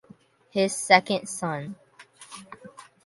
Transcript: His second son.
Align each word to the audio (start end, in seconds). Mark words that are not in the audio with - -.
His 0.49 0.75
second 0.75 1.29
son. 1.29 1.75